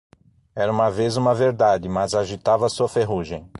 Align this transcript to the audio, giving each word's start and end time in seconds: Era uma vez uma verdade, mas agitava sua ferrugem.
Era 0.55 0.71
uma 0.71 0.89
vez 0.89 1.15
uma 1.15 1.35
verdade, 1.35 1.87
mas 1.87 2.15
agitava 2.15 2.67
sua 2.69 2.89
ferrugem. 2.89 3.47